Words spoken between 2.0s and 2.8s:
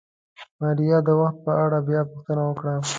پوښتنه وکړه.